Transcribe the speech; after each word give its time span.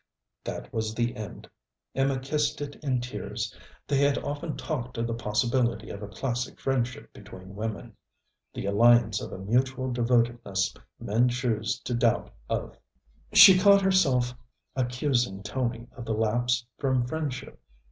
That 0.43 0.73
was 0.73 0.95
the 0.95 1.15
end. 1.15 1.47
Emma 1.93 2.17
kissed 2.17 2.59
it 2.59 2.75
in 2.83 3.01
tears. 3.01 3.55
They 3.85 3.99
had 3.99 4.17
often 4.17 4.57
talked 4.57 4.97
of 4.97 5.05
the 5.05 5.13
possibility 5.13 5.91
of 5.91 6.01
a 6.01 6.07
classic 6.07 6.59
friendship 6.59 7.13
between 7.13 7.53
women, 7.53 7.95
the 8.51 8.65
alliance 8.65 9.21
of 9.21 9.31
a 9.31 9.37
mutual 9.37 9.91
devotedness 9.91 10.73
men 10.99 11.29
choose 11.29 11.77
to 11.81 11.93
doubt 11.93 12.31
of. 12.49 12.75
She 13.33 13.59
caught 13.59 13.83
herself 13.83 14.33
accusing 14.75 15.43
Tony 15.43 15.87
of 15.95 16.05
the 16.05 16.13
lapse 16.15 16.65
from 16.79 17.05
friendship. 17.05 17.61